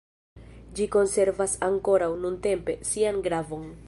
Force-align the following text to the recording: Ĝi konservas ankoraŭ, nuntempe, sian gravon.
Ĝi 0.79 0.87
konservas 0.95 1.53
ankoraŭ, 1.69 2.09
nuntempe, 2.25 2.77
sian 2.93 3.21
gravon. 3.29 3.71